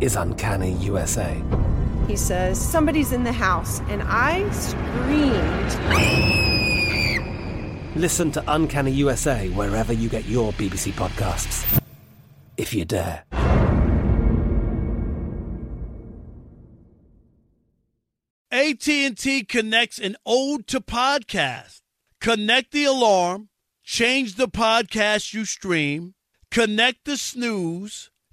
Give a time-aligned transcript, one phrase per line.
[0.00, 1.40] is Uncanny USA.
[2.06, 5.70] He says, Somebody's in the house, and I screamed.
[7.96, 11.80] Listen to Uncanny USA wherever you get your BBC podcasts,
[12.56, 13.24] if you dare.
[18.52, 21.82] AT&T connects an ode to podcast.
[22.20, 23.48] Connect the alarm,
[23.84, 26.14] change the podcast you stream,
[26.50, 28.10] connect the snooze,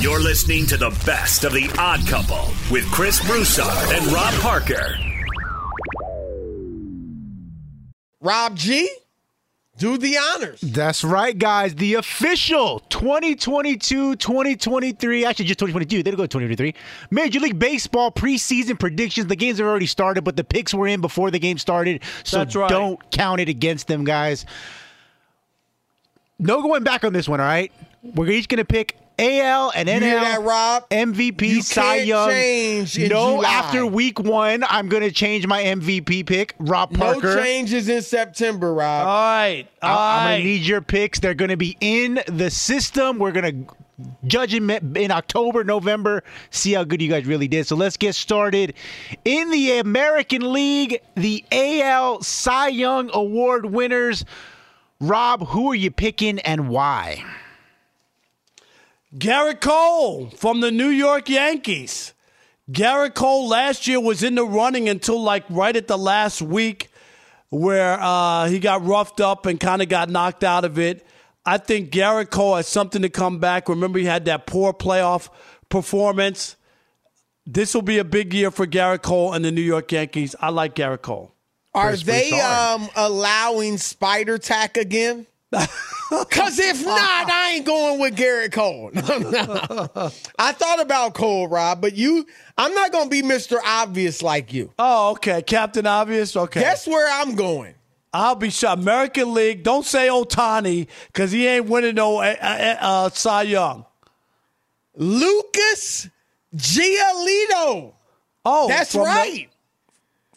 [0.00, 4.94] You're listening to the best of the Odd Couple with Chris Broussard and Rob Parker.
[8.20, 8.88] Rob G,
[9.76, 10.60] do the honors.
[10.60, 11.74] That's right, guys.
[11.74, 16.74] The official 2022 2023, actually just 2022, they don't go 2023.
[17.10, 19.26] Major League Baseball preseason predictions.
[19.26, 22.02] The games have already started, but the picks were in before the game started.
[22.22, 22.70] So That's right.
[22.70, 24.46] don't count it against them, guys.
[26.38, 27.72] No going back on this one, all right?
[28.02, 30.88] We're each going to pick AL and NL You hear that, Rob?
[30.90, 32.30] MVP, You Cy can't Young.
[32.30, 33.48] change in no, July.
[33.50, 37.34] after week one, I'm going to change my MVP pick, Rob Parker.
[37.34, 39.06] No changes in September, Rob.
[39.06, 39.66] All right.
[39.82, 41.18] All I- I'm gonna need your picks.
[41.18, 43.18] They're gonna be in the system.
[43.18, 43.52] We're gonna
[44.26, 46.22] judge them in October, November.
[46.50, 47.66] See how good you guys really did.
[47.66, 48.74] So let's get started.
[49.24, 54.24] In the American League, the AL Cy Young Award winners.
[55.00, 57.24] Rob, who are you picking and why?
[59.16, 62.12] Gerrit Cole from the New York Yankees.
[62.70, 66.90] Gerrit Cole last year was in the running until like right at the last week
[67.48, 71.06] where uh, he got roughed up and kind of got knocked out of it.
[71.46, 73.70] I think Gerrit Cole has something to come back.
[73.70, 75.30] Remember, he had that poor playoff
[75.70, 76.56] performance.
[77.46, 80.36] This will be a big year for Gerrit Cole and the New York Yankees.
[80.38, 81.34] I like Gerrit Cole.
[81.72, 85.26] Are they um allowing spider tack again?
[86.30, 88.90] Cause if not, I ain't going with Gerrit Cole.
[90.38, 93.56] I thought about Cole, Rob, but you, I'm not gonna be Mr.
[93.64, 94.72] Obvious like you.
[94.78, 95.40] Oh, okay.
[95.42, 96.36] Captain Obvious.
[96.36, 96.60] Okay.
[96.60, 97.74] Guess where I'm going?
[98.12, 98.78] I'll be shot.
[98.78, 99.62] American League.
[99.62, 103.84] Don't say Ohtani because he ain't winning no uh, uh, uh, Cy Young.
[104.96, 106.08] Lucas
[106.54, 107.92] Giolito.
[108.44, 109.48] Oh, That's from the- right.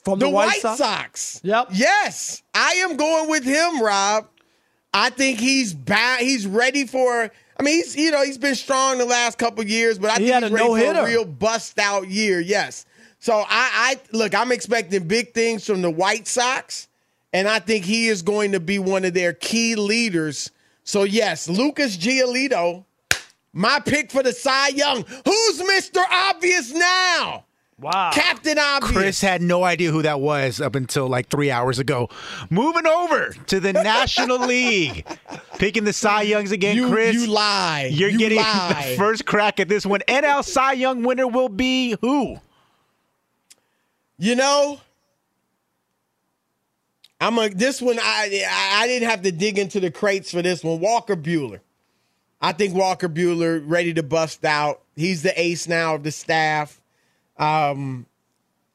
[0.04, 0.78] from the, the, White, Sox.
[0.78, 1.42] Sox.
[1.44, 1.70] Yep.
[1.74, 4.28] Yes, I am going with him, Rob.
[4.94, 8.98] I think he's ba- he's ready for I mean, he's you know he's been strong
[8.98, 11.00] the last couple years, but I He think he's a ready for no-hitter.
[11.00, 12.40] a real bust out year.
[12.40, 12.86] Yes.
[13.20, 16.88] So I, I look, I'm expecting big things from the White Sox,
[17.32, 20.50] and I think he is going to be one of their key leaders.
[20.84, 22.84] So yes, Lucas Giolito,
[23.54, 25.04] my pick for the Cy Young.
[25.26, 26.02] Who's Mr.
[26.12, 27.46] Obvious now?
[27.82, 28.12] Wow.
[28.14, 28.92] Captain Obvious.
[28.92, 32.10] Chris had no idea who that was up until like three hours ago.
[32.52, 35.04] Moving over to the National League,
[35.58, 37.16] picking the Cy Youngs again, you, Chris.
[37.16, 37.90] you lie.
[37.92, 38.90] You're You getting lie.
[38.92, 40.02] the first crack at this one.
[40.08, 42.38] NL Cy Young winner will be who?
[44.20, 44.80] You know,
[47.20, 47.98] I'm a this one.
[48.00, 50.80] I I I didn't have to dig into the crates for this one.
[50.80, 51.62] Walker Buehler.
[52.42, 54.82] I think Walker Buehler ready to bust out.
[54.96, 56.81] He's the ace now of the staff.
[57.42, 58.06] Um,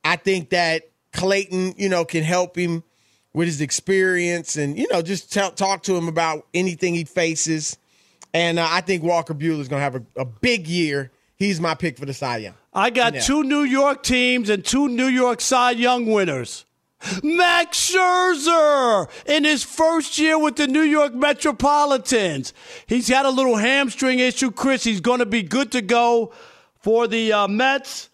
[0.05, 2.83] I think that Clayton, you know, can help him
[3.33, 7.77] with his experience and you know just tell, talk to him about anything he faces.
[8.35, 11.11] And uh, I think Walker Buehler is going to have a, a big year.
[11.37, 12.55] He's my pick for the Cy Young.
[12.75, 13.21] I got Yeah.
[13.21, 16.65] two New York teams and two New York Cy Young winners.
[17.23, 22.53] Max Scherzer in his first year with the New York Metropolitans.
[22.87, 24.85] He's had a little hamstring issue, Chris.
[24.85, 26.33] He's going to be good to go
[26.81, 28.09] for the uh, Mets.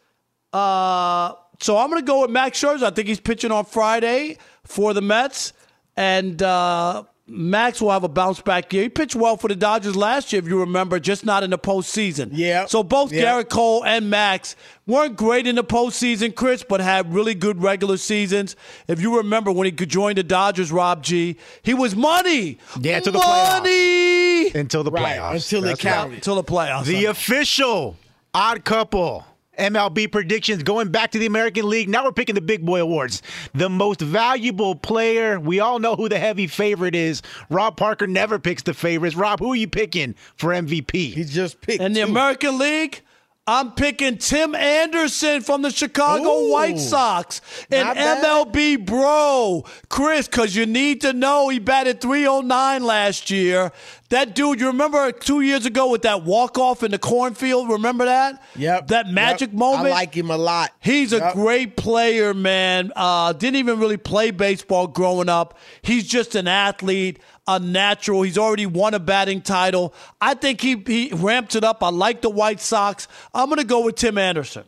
[0.52, 2.82] Uh, so I'm going to go with Max Scherzer.
[2.84, 5.52] I think he's pitching on Friday for the Mets.
[5.96, 8.82] And uh, Max will have a bounce back year.
[8.84, 11.58] He pitched well for the Dodgers last year, if you remember, just not in the
[11.58, 12.30] postseason.
[12.32, 12.66] Yeah.
[12.66, 13.24] So both Yeah.
[13.24, 14.56] Gerrit Cole and Max
[14.86, 18.56] weren't great in the postseason, Chris, but had really good regular seasons.
[18.88, 22.58] If you remember when he could join the Dodgers, Rob G, he was money.
[22.80, 23.58] Yeah, to the playoffs.
[23.60, 24.50] money.
[24.54, 25.34] Until the Right, playoffs.
[25.34, 25.92] until it That's right.
[25.94, 26.14] counted.
[26.16, 26.84] Until the playoffs.
[26.86, 27.96] The official
[28.34, 29.26] odd couple
[29.58, 31.88] MLB predictions going back to the American League.
[31.88, 33.22] Now we're picking the big boy awards.
[33.54, 35.38] The most valuable player.
[35.38, 37.22] We all know who the heavy favorite is.
[37.50, 39.14] Rob Parker never picks the favorites.
[39.14, 40.92] Rob, who are you picking for MVP?
[41.12, 42.10] He just picked In the two.
[42.10, 43.02] American League,
[43.44, 46.52] I'm picking Tim Anderson from the Chicago Ooh.
[46.52, 47.40] White Sox.
[47.72, 48.24] An Not bad.
[48.24, 49.64] MLB bro.
[49.88, 53.72] Chris, because you need to know he batted 309 last year.
[54.10, 57.68] That dude, you remember two years ago with that walk off in the cornfield?
[57.70, 58.40] Remember that?
[58.54, 58.88] Yep.
[58.88, 59.58] That magic Yep.
[59.58, 59.86] moment?
[59.88, 60.70] I like him a lot.
[60.78, 62.92] He's a great player, man.
[62.94, 65.58] Uh, didn't even really play baseball growing up.
[65.80, 68.22] He's just an athlete, a natural.
[68.22, 69.94] He's already won a batting title.
[70.20, 71.82] I think he, he ramped it up.
[71.82, 73.08] I like the White Sox.
[73.34, 74.64] I'm going to go with Tim Anderson.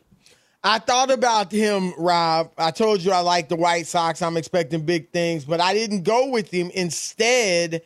[0.67, 2.51] I thought about him, Rob.
[2.57, 4.23] I told you I like the White Sox.
[4.23, 6.71] I'm expecting big things, but I didn't go with him.
[6.75, 7.83] Instead,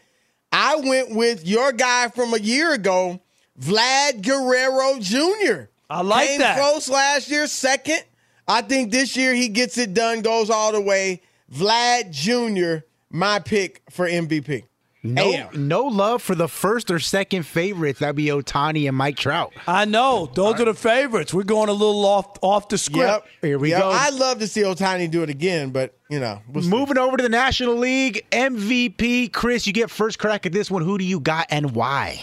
[0.52, 3.20] I went with your guy from a year ago,
[3.60, 5.68] Vlad Guerrero Jr.
[5.90, 6.56] I like Came that.
[6.58, 8.04] close last year, second.
[8.46, 11.20] I think this year he gets it done, goes all the way.
[11.52, 14.64] Vlad Jr., my pick for MVP.
[15.02, 15.68] No, AM.
[15.68, 18.00] no love for the first or second favorites.
[18.00, 19.52] That'd be Ohtani and Mike Trout.
[19.66, 20.28] I know.
[20.34, 21.32] Those are the favorites.
[21.32, 22.98] We're going a little off off the script.
[23.06, 23.26] Yep.
[23.42, 23.80] Here we Yep.
[23.80, 23.90] go.
[23.90, 26.40] I'd love to see Ohtani do it again, but, you know.
[26.52, 26.68] we'll see.
[26.68, 29.28] Moving over to the National League MVP.
[29.32, 30.82] Chris, you get first crack at this one.
[30.82, 32.20] Who do you got and why?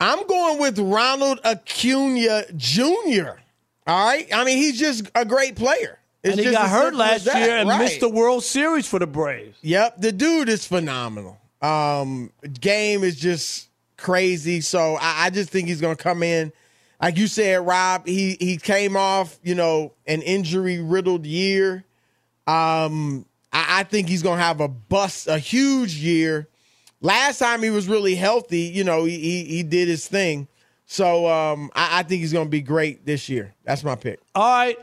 [0.00, 3.30] I'm going with Ronald Acuna Jr.
[3.88, 4.28] All right.
[4.32, 5.98] I mean, he's just a great player.
[6.22, 7.80] It's And he just got hurt last year and Right.
[7.80, 9.56] missed the World Series for the Braves.
[9.62, 11.38] Yep, the dude is phenomenal.
[11.60, 14.60] Um, game is just crazy.
[14.60, 16.52] So I, I just think he's gonna come in,
[17.00, 18.06] like you said, Rob.
[18.06, 21.84] He he came off, you know, an injury riddled year.
[22.46, 26.48] Um, I, I think he's gonna have a bust, a huge year.
[27.00, 30.48] Last time he was really healthy, you know, he he, he did his thing.
[30.86, 33.54] So um, I, I think he's gonna be great this year.
[33.64, 34.20] That's my pick.
[34.34, 34.78] All right.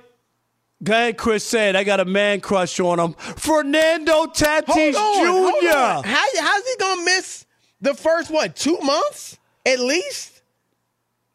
[0.86, 1.76] Ahead, Chris said.
[1.76, 3.14] I got a man crush on him.
[3.14, 6.08] Fernando Tatis Hold on, hold Jr.
[6.08, 7.46] How, how's he gonna miss
[7.82, 10.35] the first what two months at least?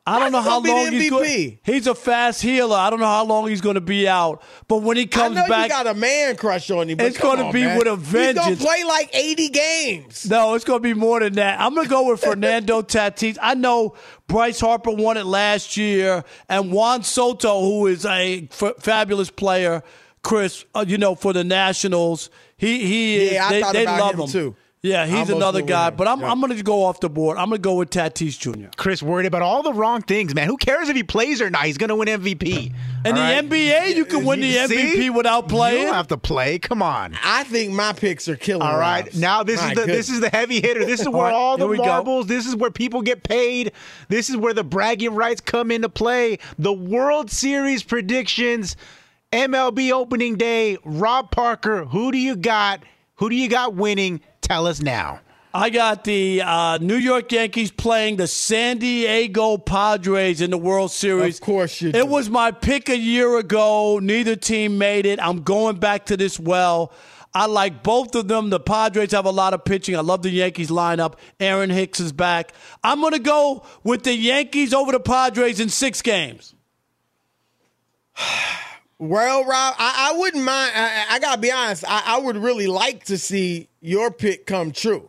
[0.06, 1.58] I don't know how long he's going.
[1.62, 2.76] He's a fast healer.
[2.76, 4.42] I don't know how long he's going to be out.
[4.66, 6.98] But when he comes I know back, you got a man crush on him.
[6.98, 7.78] It's gonna be man.
[7.78, 8.46] with a vengeance.
[8.46, 8.64] He's vengeance.
[8.64, 10.28] gonna play like eighty games.
[10.28, 11.60] no, it's going to be more than that.
[11.60, 13.36] I'm going to go with Fernando Tatis.
[13.40, 13.94] I know
[14.26, 19.82] Bryce Harper won it last year, and Juan Soto, who is a f- fabulous player,
[20.22, 23.32] Chris, uh, you know, for the Nationals, he he is.
[23.34, 24.56] Yeah, I they thought they about love him, him too.
[24.82, 25.90] Yeah, he's almost another guy.
[25.90, 26.30] But I'm Yeah.
[26.32, 27.36] I'm going to go off the board.
[27.36, 28.68] I'm going to go with Tatis Jr.
[28.78, 30.46] Chris worried about all the wrong things, man.
[30.48, 31.64] Who cares if he plays or not?
[31.64, 32.66] He's going to win MVP.
[32.68, 32.72] In
[33.04, 33.44] All the right?
[33.46, 35.80] NBA, you can win the You MVP without playing.
[35.80, 36.58] You don't have to play.
[36.58, 37.14] Come on.
[37.22, 38.62] I think my picks are killing.
[38.62, 39.20] All right, Rob's.
[39.20, 39.96] now this My is the goodness.
[39.98, 40.86] this is the heavy hitter.
[40.86, 41.84] This is where right, all the here we go.
[41.84, 42.26] marbles.
[42.26, 43.72] This is where people get paid.
[44.08, 46.38] This is where the bragging rights come into play.
[46.58, 48.76] The World Series predictions,
[49.30, 50.78] MLB opening day.
[50.86, 52.82] Rob Parker, who do you got?
[53.16, 54.22] Who do you got winning?
[54.50, 55.20] Tell us now.
[55.54, 60.90] I got the uh, New York Yankees playing the San Diego Padres in the World
[60.90, 61.36] Series.
[61.36, 61.98] Of course you do.
[62.00, 64.00] It was my pick a year ago.
[64.02, 65.22] Neither team made it.
[65.22, 66.92] I'm going back to this well.
[67.32, 68.50] I like both of them.
[68.50, 69.94] The Padres have a lot of pitching.
[69.94, 71.14] I love the Yankees lineup.
[71.38, 72.52] Aaron Hicks is back.
[72.82, 76.56] I'm going to go with the Yankees over the Padres in six games.
[79.00, 80.72] Well, Rob, I, I wouldn't mind.
[80.74, 81.86] I, I got to be honest.
[81.88, 85.08] I, I would really like to see your pick come true.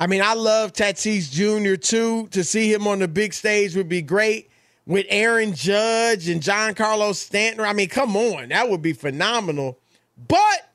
[0.00, 1.76] I mean, I love Tatis Jr.
[1.76, 2.26] too.
[2.32, 4.50] To see him on the big stage would be great
[4.86, 7.64] with Aaron Judge and Giancarlo Stanton.
[7.64, 9.78] I mean, come on, that would be phenomenal.
[10.26, 10.72] But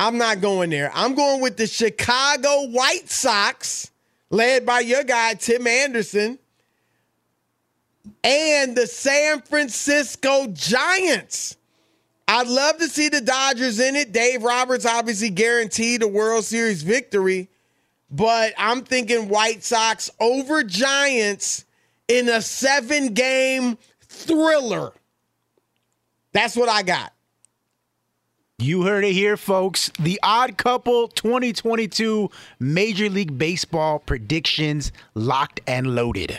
[0.00, 0.90] I'm not going there.
[0.92, 3.92] I'm going with the Chicago White Sox,
[4.30, 6.40] led by your guy Tim Anderson,
[8.24, 11.56] and the San Francisco Giants.
[12.28, 14.12] I'd love to see the Dodgers in it.
[14.12, 17.48] Dave Roberts obviously guaranteed a World Series victory,
[18.10, 21.64] but I'm thinking White Sox over Giants
[22.08, 24.92] in a seven game thriller.
[26.32, 27.12] That's what I got.
[28.58, 29.90] You heard it here, folks.
[29.98, 32.30] The Odd Couple 2022
[32.60, 36.38] Major League Baseball predictions locked and loaded.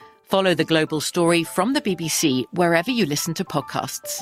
[0.31, 4.21] Follow the global story from the BBC wherever you listen to podcasts.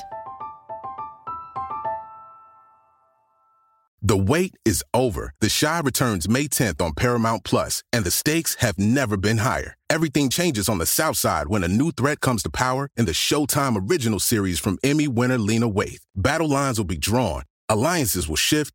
[4.02, 5.34] The wait is over.
[5.40, 9.76] The Chi returns May 10th on Paramount Plus, and the stakes have never been higher.
[9.88, 13.12] Everything changes on the South Side when a new threat comes to power in the
[13.12, 16.00] Showtime original series from Emmy winner Lena Waithe.
[16.16, 18.74] Battle lines will be drawn, alliances will shift,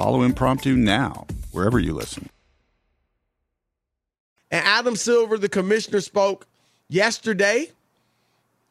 [0.00, 2.30] Follow Impromptu now wherever you listen.
[4.50, 6.46] And Adam Silver, the commissioner, spoke
[6.88, 7.68] yesterday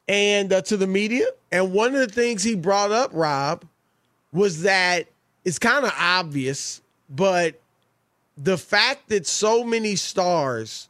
[0.08, 1.28] and uh, to the media.
[1.52, 3.64] And one of the things he brought up, Rob,
[4.34, 5.06] was that
[5.46, 6.82] it's kind of obvious,
[7.12, 7.62] but
[8.36, 10.90] the fact that so many stars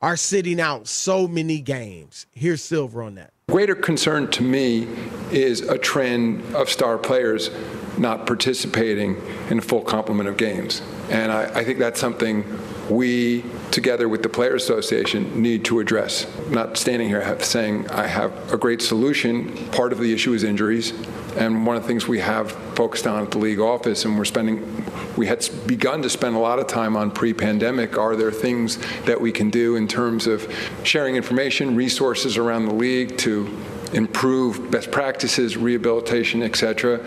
[0.00, 2.26] are sitting out so many games.
[2.32, 3.32] Here's Silver on that.
[3.48, 4.86] Greater concern to me
[5.32, 7.50] is a trend of star players
[7.98, 9.20] not participating
[9.50, 10.82] in a full complement of games.
[11.10, 12.44] And I, I think that's something
[12.90, 16.26] we, together with the Player Association, need to address.
[16.50, 19.68] Not standing here saying I have a great solution.
[19.70, 20.92] Part of the issue is injuries.
[21.36, 24.24] And one of the things we have focused on at the league office, and we're
[24.24, 24.84] spending,
[25.16, 28.78] we had begun to spend a lot of time on pre pandemic, are there things
[29.04, 30.46] that we can do in terms of
[30.84, 33.46] sharing information, resources around the league to
[33.94, 37.00] improve best practices, rehabilitation, et cetera.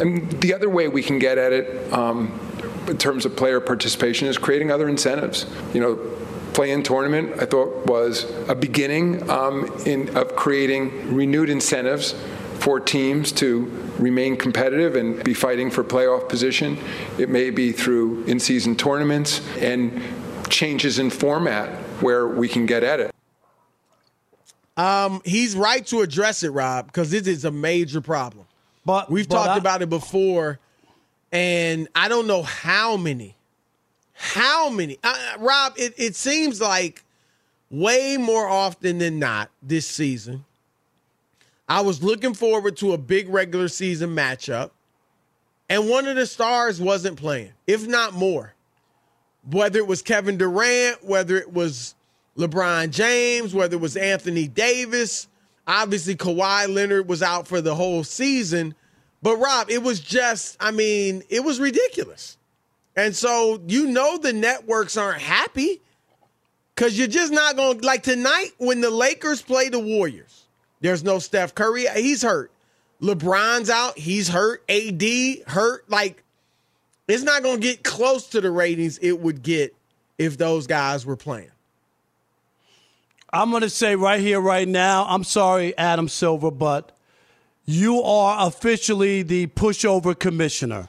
[0.00, 2.38] And the other way we can get at it, um,
[2.86, 5.46] in terms of player participation, is creating other incentives.
[5.74, 5.96] You know,
[6.54, 12.14] play-in tournament, I thought was a beginning um, in, of creating renewed incentives
[12.58, 13.66] for teams to
[13.98, 16.78] remain competitive and be fighting for playoff position.
[17.18, 20.02] It may be through in-season tournaments and
[20.48, 21.68] changes in format
[22.02, 23.10] where we can get at it.
[24.78, 28.46] Um, he's right to address it, Rob, because this is a major problem.
[28.86, 30.60] But we've but talked I- about it before,
[31.32, 33.36] and I don't know how many,
[34.14, 34.98] how many.
[35.02, 37.04] Uh, Rob, it, it seems like
[37.70, 40.44] way more often than not this season.
[41.68, 44.70] I was looking forward to a big regular season matchup,
[45.68, 48.54] and one of the stars wasn't playing, if not more.
[49.50, 51.94] Whether it was Kevin Durant, whether it was
[52.38, 55.26] LeBron James, whether it was Anthony Davis,
[55.66, 58.74] obviously Kawhi Leonard was out for the whole season.
[59.20, 62.36] But Rob, it was just, I mean, it was ridiculous.
[62.96, 65.80] And so you know the networks aren't happy
[66.74, 70.44] because you're just not going to, like tonight when the Lakers play the Warriors,
[70.80, 71.86] there's no Steph Curry.
[71.94, 72.52] He's hurt.
[73.02, 73.98] LeBron's out.
[73.98, 74.62] He's hurt.
[74.68, 75.02] AD
[75.48, 75.88] hurt.
[75.90, 76.22] Like,
[77.08, 79.74] it's not going to get close to the ratings it would get
[80.18, 81.50] if those guys were playing.
[83.32, 86.96] I'm going to say right here, right now, I'm sorry, Adam Silver, but
[87.64, 90.88] you are officially the pushover commissioner.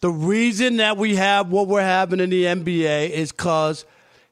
[0.00, 3.84] The reason that we have what we're having in the NBA is because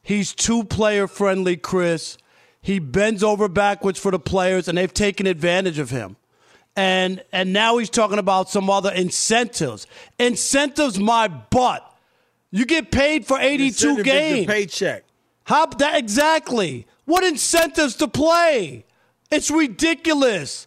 [0.02, 2.18] he's too player friendly, Chris.
[2.60, 6.16] He bends over backwards for the players, and they've taken advantage of him.
[6.76, 9.86] And and now he's talking about some other incentives.
[10.18, 11.82] Incentives, my butt.
[12.50, 14.46] You get paid for 82 Incentive is games.
[14.46, 15.04] paycheck.
[15.44, 16.86] How that exactly?
[17.06, 18.84] What incentives to play?
[19.30, 20.66] It's ridiculous.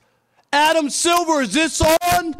[0.52, 2.36] Adam Silver, is this on?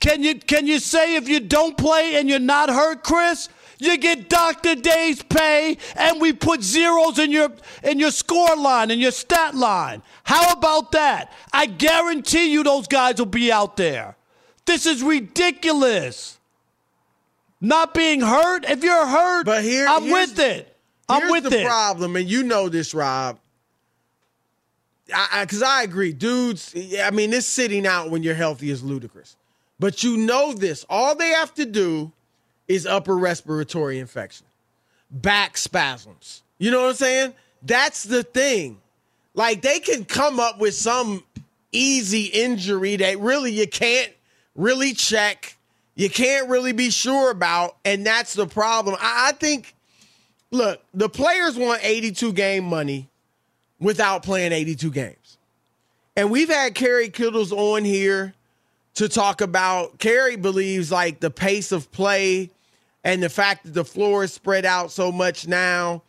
[0.00, 3.48] Can you can you say if you don't play and you're not hurt, Chris?
[3.80, 4.74] You get Dr.
[4.74, 7.50] Day's pay and we put zeros in your
[7.82, 10.02] in your score line and your stat line.
[10.24, 11.32] How about that?
[11.52, 14.16] I guarantee you those guys will be out there.
[14.66, 16.38] This is ridiculous.
[17.60, 18.64] Not being hurt.
[18.68, 20.76] If you're hurt, But here, I'm with it.
[21.08, 21.66] I'm here's with the it.
[21.66, 23.38] problem, and you know this, Rob.
[25.14, 26.74] I, Because I, agree, dudes.
[27.02, 29.36] I mean, this sitting out when you're healthy is ludicrous.
[29.80, 30.84] But you know this.
[30.88, 32.12] All they have to do
[32.66, 34.46] is upper respiratory infection,
[35.10, 36.42] back spasms.
[36.58, 37.34] You know what I'm saying?
[37.62, 38.80] That's the thing.
[39.34, 41.24] Like they can come up with some
[41.72, 44.12] easy injury that really you can't
[44.54, 45.56] really check.
[45.94, 48.96] You can't really be sure about, and that's the problem.
[49.00, 49.74] I, I think
[50.50, 53.08] look, the players want 82 game money
[53.80, 55.38] without playing 82 games.
[56.16, 58.34] And we've had Kerry Kittles on here
[58.94, 62.50] to talk about Kerry believes like the pace of play
[63.04, 66.02] and the fact that the floor is spread out so much now,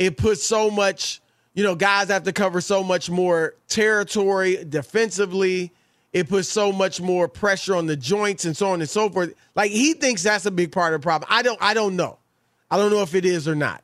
[0.00, 1.20] it puts so much,
[1.54, 5.70] you know, guys have to cover so much more territory defensively.
[6.12, 9.32] It puts so much more pressure on the joints and so on and so forth.
[9.54, 11.28] Like he thinks that's a big part of the problem.
[11.30, 12.18] I don't I don't know.
[12.70, 13.82] I don't know if it is or not.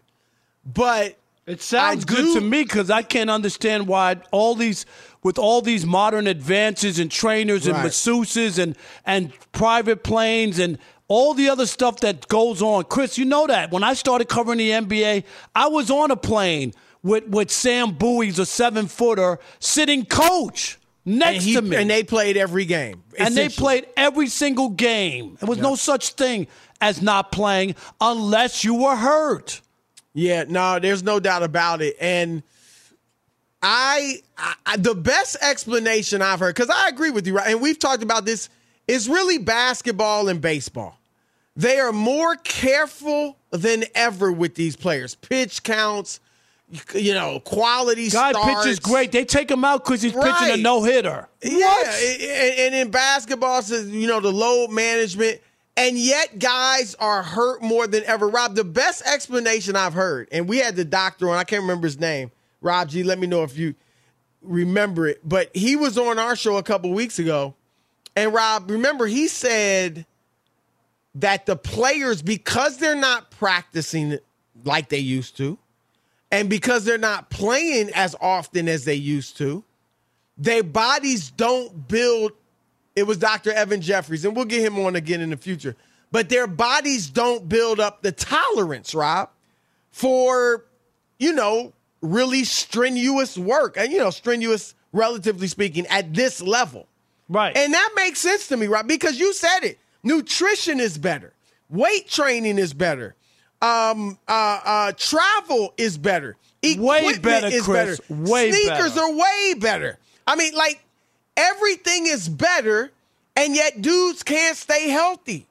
[0.64, 1.16] But
[1.46, 4.86] It sounds good to me because I can't understand why all these,
[5.22, 7.86] with all these modern advances and trainers and Right.
[7.86, 12.84] masseuses and and private planes and all the other stuff that goes on.
[12.84, 15.24] Chris, you know that when I started covering the NBA,
[15.56, 20.78] I was on a plane with with Sam Bowie's a seven footer sitting coach
[21.18, 23.02] next and he- to me, and they played every game.
[23.18, 25.36] and they played every single game.
[25.40, 26.46] There was no such thing
[26.80, 29.60] as not playing unless you were hurt.
[30.14, 31.96] Yeah, no, there's no doubt about it.
[32.00, 32.42] And
[33.62, 34.20] I,
[34.64, 37.48] I the best explanation I've heard, because I agree with you, right?
[37.48, 38.48] And we've talked about this,
[38.88, 40.98] is really basketball and baseball.
[41.56, 45.14] They are more careful than ever with these players.
[45.16, 46.20] Pitch counts,
[46.94, 48.64] you know, quality Guy starts.
[48.64, 49.12] pitches great.
[49.12, 51.28] They take him out because he's pitching a no hitter.
[51.42, 52.22] Yeah, and,
[52.58, 55.40] and in basketball, you know, the load management,
[55.76, 58.28] and yet guys are hurt more than ever.
[58.28, 61.86] Rob, the best explanation I've heard, and we had the doctor on, I can't remember
[61.86, 62.30] his name.
[62.60, 63.74] Rob G, let me know if you
[64.42, 65.20] remember it.
[65.26, 67.54] But he was on our show a couple weeks ago.
[68.16, 70.04] And Rob, remember, he said
[71.14, 74.18] that the players, because they're not practicing
[74.64, 75.58] like they used to,
[76.30, 79.64] and because they're not playing as often as they used to,
[80.36, 82.32] their bodies don't build.
[82.96, 83.52] It was Dr.
[83.52, 85.76] Evan Jeffries, and we'll get him on again in the future.
[86.12, 89.30] But their bodies don't build up the tolerance, Rob,
[89.90, 90.64] for,
[91.18, 93.76] you know, really strenuous work.
[93.76, 96.86] And, you know, strenuous, relatively speaking, at this level.
[97.28, 97.56] Right.
[97.56, 99.78] And that makes sense to me, Rob, because you said it.
[100.02, 101.32] Nutrition is better.
[101.68, 103.14] Weight training is better.
[103.62, 106.36] Um, uh, uh, travel is better.
[106.62, 108.00] Equipment better, is Chris.
[108.00, 108.22] better.
[108.30, 109.00] Way Sneakers better.
[109.00, 109.98] are way better.
[110.26, 110.82] I mean, like
[111.36, 112.90] everything is better,
[113.36, 115.46] and yet dudes can't stay healthy.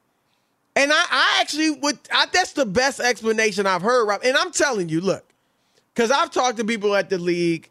[0.75, 1.99] And I, I actually would.
[2.11, 4.21] I, that's the best explanation I've heard, Rob.
[4.23, 5.25] And I'm telling you, look,
[5.93, 7.69] because I've talked to people at the league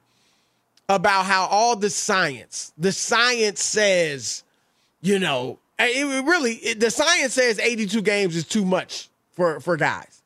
[0.88, 4.42] about how all the science, the science says,
[5.00, 9.60] you know, it it really, it, the science says 82 games is too much for
[9.60, 10.17] for guys.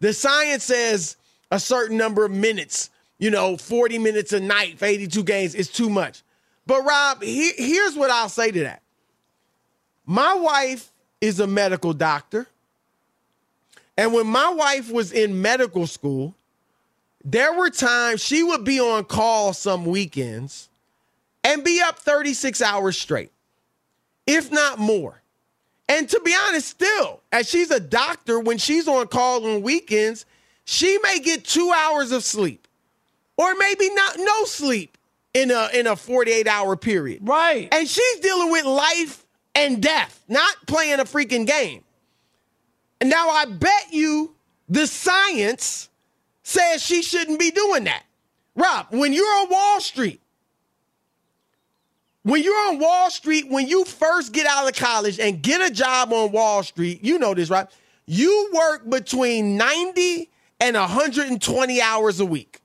[0.00, 1.16] The science says
[1.50, 5.68] a certain number of minutes, you know, 40 minutes a night for 82 games is
[5.68, 6.22] too much.
[6.66, 8.82] But Rob, he, here's what I'll say to that.
[10.04, 12.46] My wife is a medical doctor.
[13.96, 16.34] And when my wife was in medical school,
[17.24, 20.68] there were times she would be on call some weekends
[21.42, 23.32] and be up 36 hours straight,
[24.26, 25.20] if not more.
[25.88, 30.26] And to be honest, still, as she's a doctor, when she's on call on weekends,
[30.64, 32.68] she may get two hours of sleep
[33.38, 34.98] or maybe not no sleep
[35.32, 37.26] in a in a 48 hour period.
[37.26, 37.68] Right.
[37.72, 39.24] And she's dealing with life
[39.54, 41.84] and death, not playing a freaking game.
[43.00, 44.34] And now I bet you
[44.68, 45.88] the science
[46.42, 48.02] says she shouldn't be doing that.
[48.56, 50.20] Rob, when you're on Wall Street,
[52.28, 55.72] when you're on Wall Street, when you first get out of college and get a
[55.72, 57.66] job on Wall Street, you know this, right?
[58.06, 62.60] You work between 90 and 120 hours a week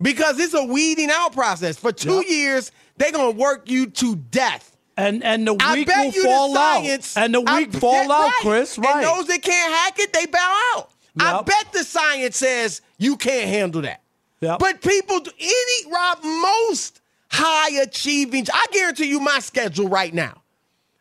[0.00, 1.76] because it's a weeding out process.
[1.76, 4.76] For two years, they're going to work you to death.
[4.98, 7.16] And and the I weak will fall out.
[7.16, 8.32] And the I weak bet- fall out, right.
[8.40, 8.78] Chris.
[8.78, 8.96] Right.
[8.96, 10.90] And those that can't hack it, they bow out.
[11.18, 14.02] I bet the science says you can't handle that.
[14.40, 14.58] Yep.
[14.58, 20.42] But people, do, any Rob, most high achieving, I guarantee you my schedule right now.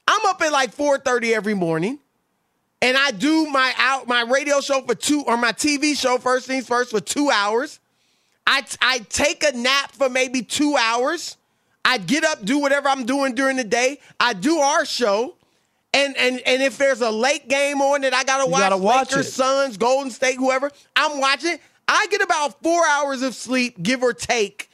[0.08, 2.00] I'm up at like 4:30 every morning,
[2.82, 6.48] and I do my out my radio show for two or my TV show first
[6.48, 7.80] things first for two hours.
[8.46, 11.38] I I take a nap for maybe two hours.
[11.84, 14.00] I get up, do whatever I'm doing during the day.
[14.20, 15.36] I do our show.
[15.94, 19.12] And and and if there's a late game on that I gotta watch, gotta watch
[19.12, 19.32] Lakers, it.
[19.32, 21.58] Suns, Golden State, whoever, I'm watching.
[21.88, 24.70] I get about four hours of sleep, give or take,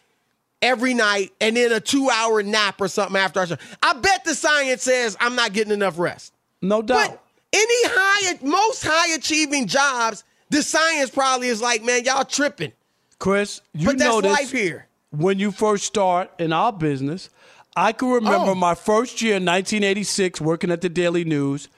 [0.61, 3.57] every night, and then a two hour nap or something after our show.
[3.81, 6.33] I bet the science says I'm not getting enough rest.
[6.61, 7.09] No doubt.
[7.09, 12.71] But any high, most high achieving jobs, the science probably is like, man, y'all tripping.
[13.19, 14.87] Chris, you know this But that's notice life here.
[15.11, 17.29] when you first start in our business.
[17.75, 18.55] I can remember Oh.
[18.55, 21.69] my first year in 1986 working at the Daily News.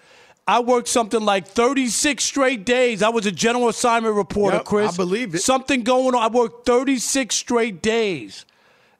[0.48, 3.02] I worked something like 36 straight days.
[3.04, 4.94] I was a general assignment reporter, Yep, Chris.
[4.94, 5.40] I believe it.
[5.42, 6.22] Something going on.
[6.22, 8.46] I worked 36 straight days.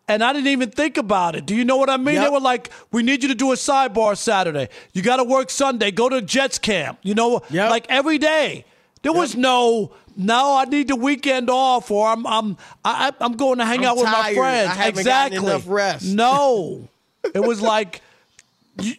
[0.08, 1.46] And I didn't even think about it.
[1.46, 2.16] Do you know what I mean?
[2.16, 4.68] They were like, we need you to do a sidebar Saturday.
[4.92, 5.92] You got to work Sunday.
[5.92, 7.00] Go to Jets camp.
[7.04, 7.70] You know, Yep.
[7.70, 8.66] like every day.
[9.02, 13.60] There was no, no, I need the weekend off or I'm, I'm, I, I'm going
[13.60, 14.36] to hang I'm out with tired.
[14.36, 14.72] my friends.
[14.78, 15.38] I exactly.
[15.40, 16.06] enough rest.
[16.06, 16.88] No.
[17.34, 18.02] it was like,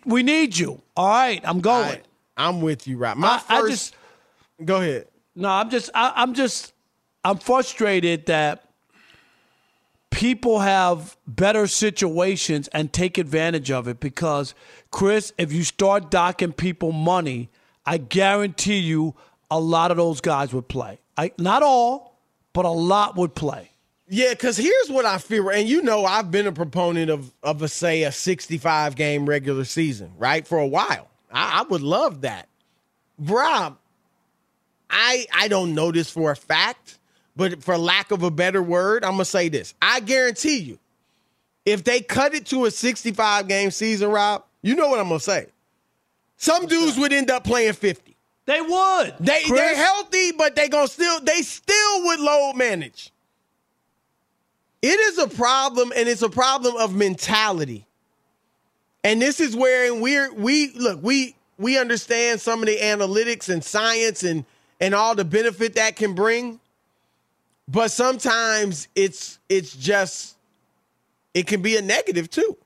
[0.06, 0.80] we need you.
[0.96, 2.00] All right, I'm going.
[2.36, 3.16] I, I'm with you, right?
[3.16, 3.94] My I- I first, just-
[4.64, 5.06] go ahead.
[5.36, 6.72] No, I'm just, I, I'm just,
[7.24, 8.68] I'm frustrated that
[10.14, 14.54] people have better situations and take advantage of it because,
[14.92, 17.50] Chris, if you start docking people money,
[17.84, 19.16] I guarantee you
[19.50, 21.00] a lot of those guys would play.
[21.16, 22.16] I, not all,
[22.52, 23.70] but a lot would play.
[24.08, 27.62] Yeah, because here's what I feel, and you know, I've been a proponent of of
[27.62, 31.08] a say a 65 game regular season, right, for a while.
[31.32, 32.48] I, I would love that,
[33.18, 33.78] Rob.
[34.90, 36.98] I I don't know this for a fact,
[37.36, 40.78] but for lack of a better word, I'm gonna say this: I guarantee you,
[41.64, 45.20] if they cut it to a 65 game season, Rob, you know what I'm gonna
[45.20, 45.46] say.
[46.36, 48.16] Some dudes would end up playing 50.
[48.46, 49.14] They would.
[49.20, 49.50] They Chris?
[49.50, 53.10] they're healthy, but they gonna still they still would load manage.
[54.82, 57.86] It is a problem, and it's a problem of mentality.
[59.02, 63.64] And this is where we're we look, we we understand some of the analytics and
[63.64, 64.44] science and
[64.80, 66.60] and all the benefit that can bring.
[67.68, 70.36] But sometimes it's it's just
[71.34, 72.56] it can be a negative too.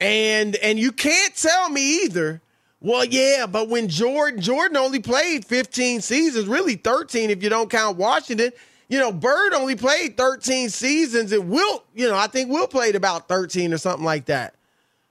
[0.00, 2.40] And and you can't tell me either
[2.80, 7.70] Well, yeah, but when Jordan Jordan only played 15 seasons, really 13 if you don't
[7.70, 8.52] count Washington.
[8.88, 12.96] You know, Bird only played 13 seasons, and Wilt, you know, I think Wilt played
[12.96, 14.54] about 13 or something like that.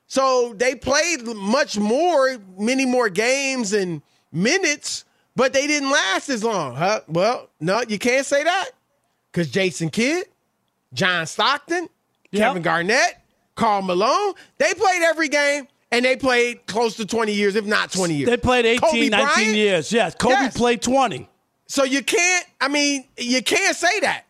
[0.08, 4.02] So they played much more, many more games and
[4.32, 5.06] minutes,
[5.38, 6.76] but they didn't last as long.
[6.76, 7.00] Huh?
[7.08, 8.72] Well, no, you can't say that
[9.32, 10.26] because Jason Kidd,
[10.94, 11.88] John Stockton,
[12.32, 12.42] Yep.
[12.42, 13.22] Kevin Garnett,
[13.56, 17.92] Karl Malone, they played every game and they played close to 20 years, if not
[17.92, 18.30] 20 years.
[18.30, 19.56] They played 18, Kobe 19 Bryant?
[19.56, 19.92] years.
[19.94, 20.58] Yes, Kobe Yes.
[20.58, 21.30] played 20.
[21.68, 24.26] So you can't, I mean, you can't say that.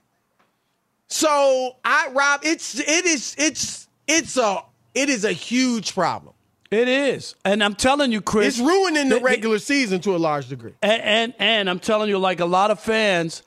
[1.07, 6.33] So I Rob, it's it is it's it's a it is a huge problem.
[6.69, 7.36] It is.
[7.45, 8.58] And I'm telling you, Chris.
[8.58, 10.73] It's ruining the th- th- regular season to a large degree.
[10.82, 13.43] And, and and I'm telling you, like a lot of fans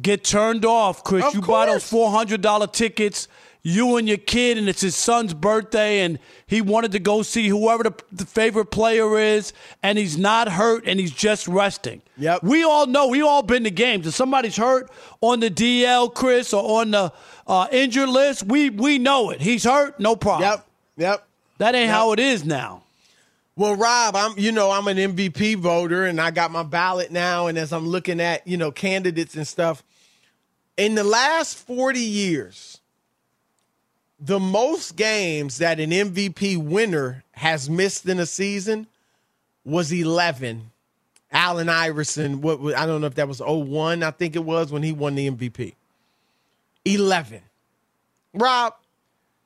[0.00, 1.24] get turned off, Chris.
[1.24, 3.26] Of you buy those four hundred dollar tickets,
[3.62, 7.48] you and your kid, and it's his son's birthday, and he wanted to go see
[7.48, 12.02] whoever the, the favorite player is, and he's not hurt, and he's just resting.
[12.18, 12.42] Yep.
[12.42, 13.08] We all know.
[13.08, 14.06] We all been to games.
[14.06, 14.90] If somebody's hurt
[15.22, 17.12] on the DL, Chris, or on the
[17.46, 19.40] uh, injured list, we we know it.
[19.40, 20.50] He's hurt, no problem.
[20.50, 20.66] Yep.
[20.98, 21.26] Yep.
[21.62, 21.94] That ain't Yep.
[21.94, 22.82] how it is now.
[23.54, 27.46] Well, Rob, I'm you know I'm an MVP voter and I got my ballot now.
[27.46, 29.84] And as I'm looking at you know candidates and stuff,
[30.76, 32.80] in the last 40 years,
[34.18, 38.88] the most games that an MVP winner has missed in a season
[39.64, 40.68] was 11.
[41.30, 44.82] Allen Iverson, what I don't know if that was 01, I think it was when
[44.82, 45.74] he won the MVP.
[46.84, 47.40] 11.
[48.34, 48.74] Rob,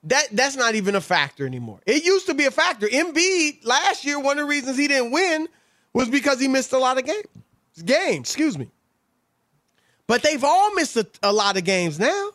[0.07, 1.81] that that's not even a factor anymore.
[1.85, 2.87] It used to be a factor.
[2.87, 5.49] Embiid last year, one of the reasons he didn't win
[5.93, 7.27] was because he missed a lot of games.
[7.85, 8.71] Games, excuse me.
[10.07, 12.31] But they've all missed a, a lot of games now.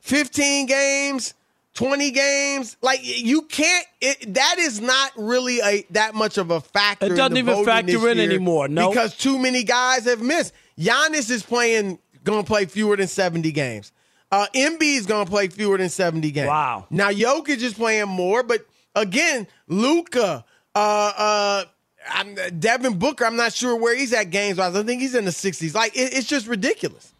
[0.00, 1.34] 15 games,
[1.74, 2.76] 20 games.
[2.82, 7.06] Like you can't it, that is not really a that much of a factor.
[7.06, 8.90] It doesn't even factor in anymore, no.
[8.90, 10.52] Because too many guys have missed.
[10.78, 13.92] Giannis is playing gonna play fewer than 70 games.
[14.32, 16.48] Uh Embiid is gonna play fewer than 70 games.
[16.48, 16.86] Wow.
[16.90, 21.64] Now Jokic is playing more, but again, Luka, uh uh
[22.08, 24.76] I'm, Devin Booker, I'm not sure where he's at games wise.
[24.76, 25.74] I think he's in the 60s.
[25.74, 27.12] Like it- it's just ridiculous.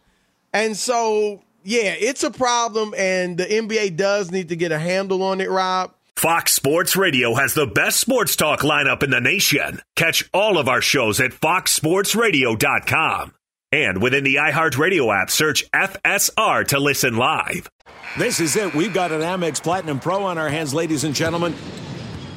[0.52, 5.22] And so, yeah, it's a problem, and the NBA does need to get a handle
[5.24, 5.92] on it, Rob.
[6.14, 9.82] Fox Sports Radio has the best sports talk lineup in the nation.
[9.96, 13.34] Catch all of our shows at foxsportsradio.com.
[13.76, 17.68] And within the iHeartRadio app, search FSR to listen live.
[18.16, 18.74] This is it.
[18.74, 21.54] We've got an Amex Platinum Pro on our hands, ladies and gentlemen.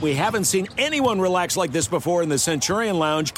[0.02, 3.32] We haven't seen anyone relax like this before in the Centurion Lounge.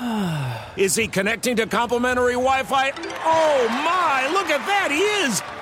[0.78, 2.90] Is he connecting to complimentary Wi Fi?
[3.22, 5.61] Oh my, look at that, he is!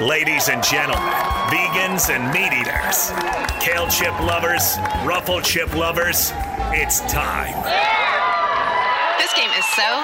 [0.00, 1.08] Ladies and gentlemen,
[1.46, 3.12] vegans and meat eaters,
[3.64, 6.32] kale chip lovers, ruffle chip lovers,
[6.74, 7.54] it's time
[9.18, 10.02] This game is so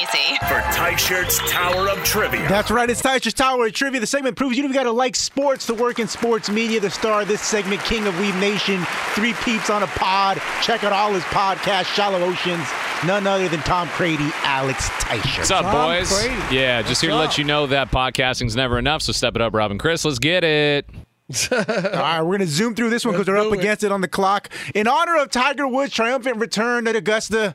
[0.00, 0.38] easy.
[0.48, 2.48] for Teichert's Tower of Trivia.
[2.48, 2.88] That's right.
[2.88, 4.00] It's Teichert's Tower of Trivia.
[4.00, 6.80] The segment proves you got to like sports to work in sports media.
[6.80, 8.82] The star of this segment, King of Weave Nation,
[9.14, 10.40] three peeps on a pod.
[10.62, 12.66] Check out all his podcasts, Shallow Oceans.
[13.06, 15.38] None other than Tom Crady, Alex Teichert.
[15.38, 16.10] What's up, boys?
[16.50, 19.52] Yeah, just here to let you know that podcasting's never enough, so step it up,
[19.52, 20.06] Rob and Chris.
[20.06, 20.86] Let's get it.
[21.52, 24.00] All right, we're going to zoom through this one because we're up against it on
[24.00, 24.48] the clock.
[24.74, 27.54] In honor of Tiger Woods' triumphant return at Augusta,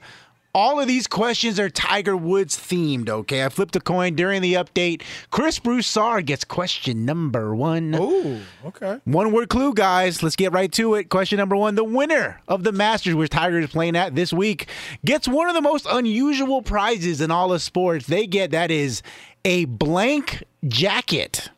[0.54, 3.46] all of these questions are Tiger Woods themed, okay?
[3.46, 5.04] I flipped a coin during the update.
[5.30, 7.94] Chris Broussard gets question number one.
[7.96, 9.00] Ooh, okay.
[9.06, 10.24] One word clue, guys.
[10.24, 11.10] Let's get right to it.
[11.10, 14.68] Question number one The winner of the Masters, which Tiger is playing at this week,
[15.06, 18.08] gets one of the most unusual prizes in all of sports.
[18.08, 19.04] They get that is
[19.46, 21.50] a blank jacket.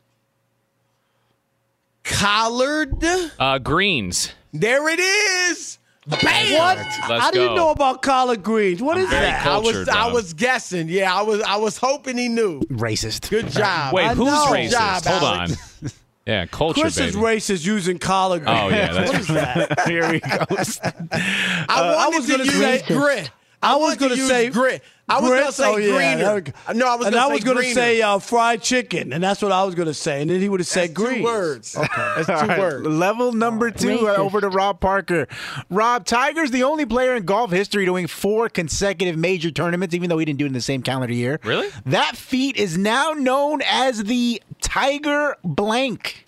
[2.04, 3.04] Collared.
[3.39, 4.34] Uh, greens.
[4.51, 5.77] There it is.
[6.07, 6.19] Bam!
[6.57, 6.77] What?
[6.77, 7.55] Let's How do you go.
[7.55, 8.81] know about collard greens?
[8.81, 9.45] What I'm is very that?
[9.45, 10.89] I was cultured, I was guessing.
[10.89, 12.61] Yeah, I was I was hoping he knew.
[12.61, 13.29] Racist.
[13.29, 13.93] Good job.
[13.93, 14.47] Wait, I who's know.
[14.47, 14.71] racist?
[14.71, 15.83] Job, Hold Alex.
[15.83, 15.91] on.
[16.25, 18.59] Yeah, culture, Chris is racist using collard greens.
[18.63, 19.79] Oh, yeah, that's what is that?
[19.87, 20.79] Here he goes.
[20.83, 23.31] I Uh, I was to gonna use say- grit.
[23.63, 24.82] I was going to say grit.
[25.08, 25.58] I was Grits?
[25.60, 26.41] going to say Oh, yeah, greener.
[26.67, 29.12] that no, I was and going I to was say gonna say uh, fried chicken,
[29.12, 30.93] and that's what I was going to say, and then he would have said That's
[30.93, 31.17] green.
[31.19, 31.76] Two words.
[31.76, 32.88] Okay, that's two All right, words.
[32.88, 35.28] Level number two uh, over to Rob Parker.
[35.69, 40.10] Rob, Tiger's the only player in golf history to win four consecutive major tournaments, even
[40.10, 41.39] though he didn't do it in the same calendar year.
[41.43, 41.67] Really?
[41.86, 46.24] That feat is now known as the Tiger Blank.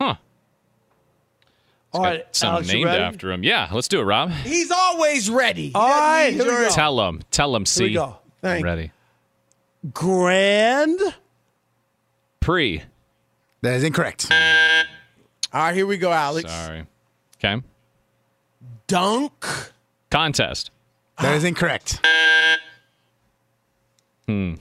[0.00, 0.14] Huh.
[1.92, 3.02] All right, Something Alex, named ready?
[3.02, 3.42] after him.
[3.42, 4.30] Yeah, let's do it, Rob.
[4.30, 5.72] He's always ready.
[5.74, 6.68] All right, here we go.
[6.70, 7.22] Tell him.
[7.32, 7.88] Tell him, see.
[7.88, 8.18] Here we go.
[8.42, 8.92] I'm ready.
[9.92, 11.00] Grand.
[12.38, 12.82] Pre.
[13.62, 14.28] That is incorrect.
[14.30, 16.50] All right, here we go, Alex.
[16.50, 16.86] Sorry.
[17.38, 17.60] Okay.
[18.86, 19.44] Dunk.
[20.10, 20.70] Contest.
[21.20, 22.00] That is incorrect.
[24.26, 24.54] Hmm.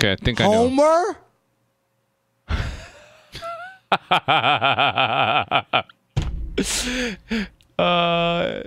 [0.00, 0.68] Okay, I think I know.
[0.68, 1.16] Homer.
[7.78, 8.62] Uh,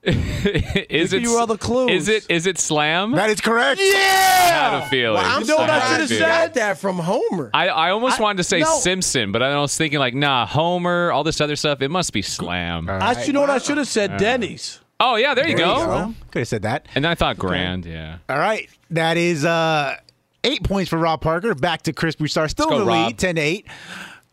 [0.02, 1.90] is Give it me your other clues.
[1.90, 3.12] Is it is it slam?
[3.12, 3.80] That is correct.
[3.80, 5.14] I had a feeling.
[5.22, 6.54] Well, I'm You know what I should have said?
[6.54, 7.50] that from Homer.
[7.52, 8.78] I, I almost I- wanted to say no.
[8.78, 11.82] Simpson, but I was thinking like, nah, Homer, all this other stuff.
[11.82, 12.88] It must be slam.
[12.88, 14.16] I, you know what I should have said?
[14.18, 14.80] Denny's.
[15.00, 15.80] Oh yeah, there you There go.
[15.80, 16.14] you go.
[16.32, 16.86] Could have said that.
[16.94, 17.84] And then I thought grand.
[17.84, 18.18] Yeah.
[18.28, 18.68] All right.
[18.90, 19.96] That is uh,
[20.42, 21.54] eight points for Rob Parker.
[21.54, 22.50] Back to Chris Broussard.
[22.50, 23.06] Still Let's in go, the Rob.
[23.08, 23.66] lead, 10 to 8.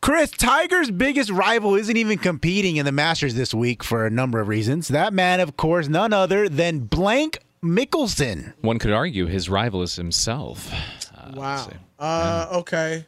[0.05, 4.39] Chris, Tiger's biggest rival isn't even competing in the Masters this week for a number
[4.39, 4.87] of reasons.
[4.89, 8.53] That man, of course, none other than Blank Mickelson.
[8.61, 10.71] One could argue his rival is himself.
[10.71, 11.67] Uh, let's Wow.
[11.71, 11.75] see.
[11.97, 13.05] Uh, okay.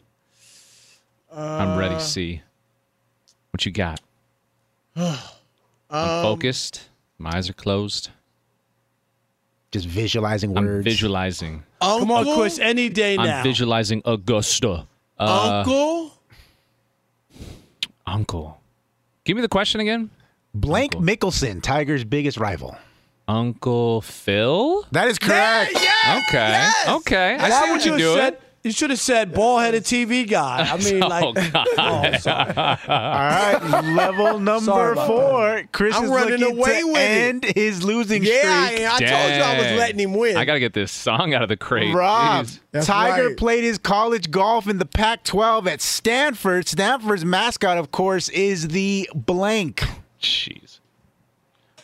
[1.32, 2.00] I'm Uh, ready.
[2.00, 2.42] See
[3.52, 4.02] what you got.
[4.96, 5.14] I'm
[5.92, 6.90] Um, focused.
[7.20, 8.10] My eyes are closed.
[9.72, 10.84] Just visualizing I'm words.
[10.84, 11.62] visualizing.
[11.80, 12.58] Come on, Chris.
[12.58, 13.38] Any day now.
[13.38, 14.88] I'm visualizing Augusta.
[15.20, 16.17] Uh, Uncle.
[18.08, 18.60] Uncle.
[19.26, 20.10] Give me the question again.
[20.56, 21.02] Blank Uncle.
[21.16, 22.76] Mickelson, Tiger's biggest rival.
[23.28, 24.86] Uncle Phil.
[24.92, 25.74] That is correct.
[25.74, 26.48] Yes, Okay.
[26.50, 26.88] yes.
[27.02, 27.36] Okay.
[27.36, 28.18] I Why see would what you you're doing.
[28.18, 28.38] said?
[28.68, 30.68] You should have said ball-headed TV guy.
[30.70, 31.68] I mean, oh like, God.
[31.78, 32.54] oh, sorry.
[32.58, 35.64] All right, level number four.
[35.72, 37.56] Chris I'm is running looking away to with it.
[37.58, 38.82] his losing Yeah, streak.
[38.82, 40.36] I, I told you I was letting him win.
[40.36, 41.96] I gotta get this song out of the crate.
[41.96, 42.48] Rob,
[42.82, 43.38] Tiger right.
[43.38, 46.68] played his college golf in the Pac 12 at Stanford.
[46.68, 49.86] Stanford's mascot, of course, is the blank.
[50.22, 50.80] Jeez.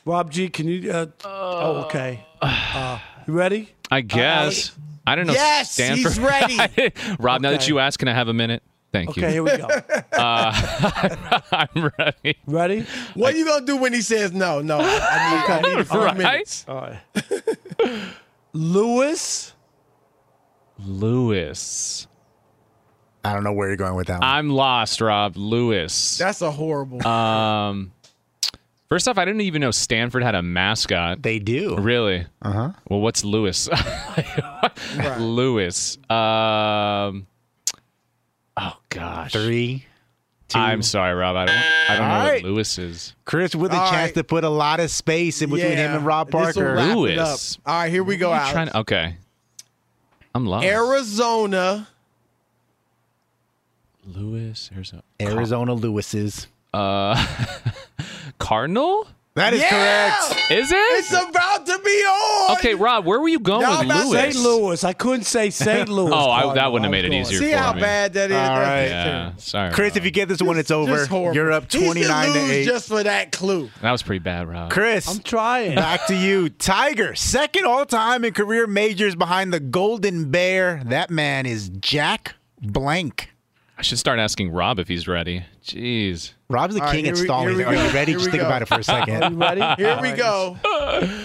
[0.04, 0.92] Rob G, can you?
[0.92, 2.26] Uh, oh, okay.
[2.42, 3.70] Uh, you ready?
[3.90, 4.74] I guess.
[5.06, 5.34] I don't know.
[5.34, 5.98] Yes, Stanford.
[6.14, 6.58] he's ready.
[7.20, 8.64] Rob, now that you ask, can I have a minute?
[8.92, 9.26] Thank Okay, you.
[9.28, 9.68] Okay, here we go.
[10.14, 12.38] Uh, I'm ready.
[12.46, 12.86] Ready?
[13.16, 14.62] what are you gonna do when he says no?
[14.62, 16.18] No, I, I need, I need a few Right?
[16.18, 16.66] minutes.
[16.68, 17.00] All right.
[18.54, 19.54] Lewis.
[20.80, 22.08] Lewis.
[23.26, 24.24] I don't know where you're going with that one.
[24.30, 25.36] I'm lost, Rob.
[25.38, 26.18] Lewis.
[26.18, 27.06] That's a horrible.
[27.08, 27.92] Um.
[28.94, 31.24] First off, I didn't even know Stanford had a mascot.
[31.24, 31.76] they do.
[31.80, 32.28] Really?
[32.44, 32.72] Uh huh.
[32.88, 33.68] Well, what's Lewis?
[35.18, 35.98] Lewis.
[36.12, 37.26] Um.
[38.56, 39.32] Oh gosh.
[39.32, 39.88] Three,
[40.48, 40.60] two.
[40.60, 41.36] I'm sorry, Rob.
[41.36, 41.56] I don't.
[41.56, 42.44] I don't All know right.
[42.44, 43.16] what Lewis is.
[43.26, 44.14] Chris with a All chance right.
[44.14, 46.76] to put a lot of space in between him and Rob Parker.
[46.80, 47.58] Lewis.
[47.66, 47.72] up.
[47.72, 48.54] All right, here we go, What are you Alex.
[48.54, 49.16] trying to- okay.
[50.36, 50.68] I'm lost.
[50.68, 51.88] Arizona.
[54.06, 55.02] Lewis, Arizona.
[55.20, 56.46] Arizona Lewis's.
[56.72, 57.16] Uh,
[58.44, 59.08] Cardinal.
[59.36, 60.16] That is Yeah!
[60.20, 60.52] correct.
[60.52, 60.76] Is it?
[60.78, 62.52] It's about to be on.
[62.58, 64.36] Okay, Rob, where were you going Y'all with about Lewis?
[64.36, 64.46] St.
[64.46, 64.84] Louis.
[64.84, 65.90] I couldn't say St.
[65.98, 66.12] Louis.
[66.14, 67.82] Oh, I, that wouldn't have made it easier See for how me.
[67.82, 68.38] bad that is.
[68.38, 68.88] All That's right.
[68.90, 69.72] Yeah, sorry.
[69.74, 69.98] Chris, Rob.
[69.98, 70.98] if you get this one, it's over.
[70.98, 71.10] Just.
[71.12, 72.66] You're up He should 29 to 8.
[72.66, 73.72] Just for that clue.
[73.82, 74.70] that was pretty bad, Rob.
[74.70, 75.74] Chris, I'm trying.
[75.76, 76.50] back to you.
[76.50, 80.84] Tiger, second all time in career majors behind the Golden Bear.
[80.86, 83.33] That man is Jack Blank.
[83.84, 85.44] I should start asking Rob if he's ready.
[85.62, 86.32] Jeez.
[86.50, 87.60] Rob's the All right, king here at we- stalling.
[87.62, 87.72] Are go.
[87.84, 88.14] you ready?
[88.14, 88.48] Here Just think go.
[88.48, 89.22] about it for a second.
[89.22, 89.82] Are you ready?
[89.84, 90.58] Here we go.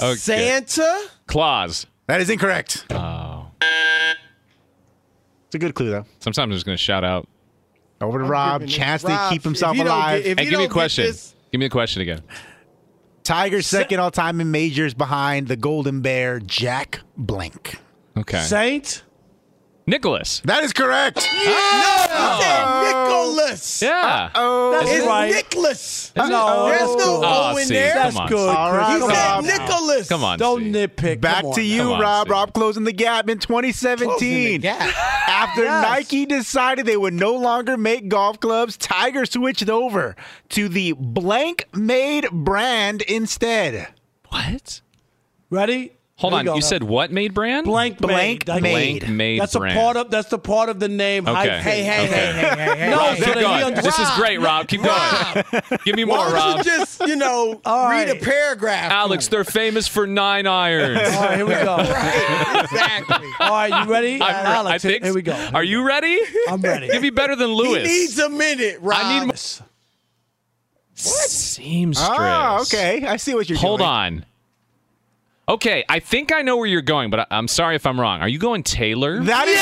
[0.00, 0.16] Okay.
[0.16, 1.04] Santa.
[1.28, 1.86] Claus.
[2.08, 2.86] That is incorrect.
[2.90, 3.46] Oh.
[5.46, 6.04] It's a good clue, though.
[6.18, 7.28] Sometimes I'm just going to shout out.
[8.00, 8.62] Over to Rob.
[8.62, 10.24] giving it- Chance to keep himself alive.
[10.24, 11.04] get- if Hey, give me a question.
[11.04, 12.22] this- Give me a question again.
[13.22, 17.78] Tiger, second all time in majors behind the Golden Bear, Jack Blank.
[18.16, 18.40] Okay.
[18.40, 19.04] Saint.
[19.86, 20.40] Nicholas.
[20.44, 21.16] That is correct.
[21.16, 22.36] No, oh.
[22.38, 23.82] he said Nicholas.
[23.82, 24.30] Yeah.
[24.34, 25.30] Oh, That's It's right.
[25.32, 26.12] Nicholas.
[26.16, 26.28] No,
[26.68, 27.24] There's that's no good.
[27.26, 27.92] Oh, O in see, there.
[27.94, 28.48] come That's on, good.
[28.56, 28.82] All Chris.
[28.82, 29.58] right, He said.
[29.58, 30.08] Nicholas.
[30.08, 30.38] Come on.
[30.38, 30.74] Don't Steve.
[30.74, 31.20] nitpick.
[31.20, 32.26] Back on to you, on, Rob.
[32.26, 32.30] Steve.
[32.32, 34.60] Rob closing the gap in 2017.
[34.60, 34.80] gap.
[35.28, 35.82] After Yes.
[35.82, 40.14] Nike decided they would no longer make golf clubs, Tiger switched over
[40.50, 43.88] to the blank made brand instead.
[44.28, 44.80] What?
[45.50, 45.94] Ready?
[46.22, 46.44] Hold Here on.
[46.44, 46.54] we go.
[46.56, 47.66] You said what made brand?
[47.66, 48.62] blank Blank made.
[48.62, 49.00] made.
[49.00, 49.76] Blank made That's brand.
[49.76, 50.10] a part of.
[50.10, 51.26] That's the part of the name.
[51.26, 51.34] Okay.
[51.48, 51.60] hyphen.
[51.62, 52.14] Hey, hey, Okay.
[52.14, 52.90] hey, hey, hey, hey.
[52.90, 53.18] No, hey.
[53.20, 53.62] so Keep going.
[53.64, 54.68] under- This is great, Rob.
[54.68, 55.44] Keep going.
[55.84, 56.56] Give me more, Why don't Rob.
[56.58, 58.92] you just, you know, All read a paragraph?
[58.92, 61.00] Alex, they're famous for nine irons.
[61.14, 61.76] All right, here we go.
[61.76, 63.26] right, exactly.
[63.40, 64.14] All right, you ready?
[64.22, 65.32] I'm re- Alex, I think here we go.
[65.52, 66.18] Are you ready?
[66.48, 66.86] I'm ready.
[66.88, 67.88] Give me better than Lewis.
[67.90, 68.96] He needs a minute, Rob.
[69.02, 69.34] I need more.
[70.94, 72.08] Seamstress.
[72.08, 73.04] Ah, okay.
[73.06, 73.88] I see what you're Hold doing.
[73.88, 74.24] Hold on.
[75.48, 78.20] Okay, I think I know where you're going, but I- I'm sorry if I'm wrong.
[78.20, 79.20] Are you going Taylor?
[79.24, 79.58] That is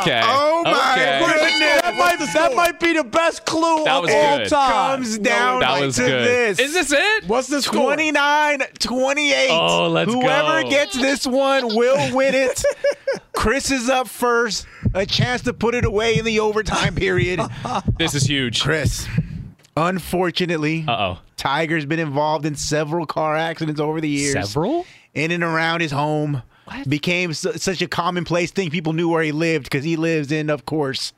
[0.00, 0.20] okay.
[0.24, 1.18] Oh, my okay.
[1.18, 1.82] goodness.
[1.82, 4.48] That might, that might be the best clue That of all good.
[4.48, 4.96] time.
[4.98, 6.26] comes down That was to good.
[6.28, 6.58] this.
[6.60, 7.24] Is this it?
[7.26, 7.82] What's the score?
[7.94, 9.48] 29 28.
[9.50, 10.28] Oh, let's Whoever go.
[10.32, 12.62] Whoever gets this one will win it.
[13.34, 14.66] Chris is up first.
[14.94, 17.40] A chance to put it away in the overtime period.
[17.98, 18.62] This is huge.
[18.62, 19.06] Chris,
[19.76, 21.18] unfortunately, Uh oh.
[21.36, 24.32] Tiger's been involved in several car accidents over the years.
[24.32, 24.86] Several?
[25.14, 26.42] In and around his home.
[26.88, 28.70] Became su- such a commonplace thing.
[28.70, 31.12] People knew where he lived because he lives in, of course,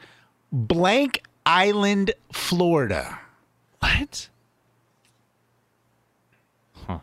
[0.52, 3.18] Blank Island, Florida.
[3.78, 4.28] What?
[6.86, 6.98] Huh.